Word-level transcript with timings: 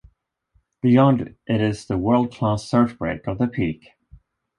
Beyond 0.81 1.37
it 1.45 1.61
is 1.61 1.85
the 1.85 1.95
world-class 1.95 2.65
surf 2.67 2.97
break 2.97 3.27
of 3.27 3.37
The 3.37 3.45
Peak. 3.45 3.89